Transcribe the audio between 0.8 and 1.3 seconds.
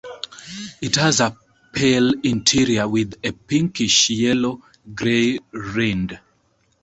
It has